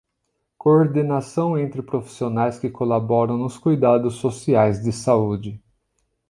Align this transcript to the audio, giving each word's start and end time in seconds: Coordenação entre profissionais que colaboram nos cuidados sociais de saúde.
Coordenação 0.57 1.55
entre 1.55 1.83
profissionais 1.83 2.57
que 2.57 2.71
colaboram 2.71 3.37
nos 3.37 3.59
cuidados 3.59 4.15
sociais 4.15 4.81
de 4.81 4.91
saúde. 4.91 5.61